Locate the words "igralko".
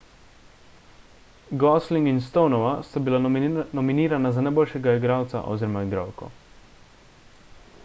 5.91-6.31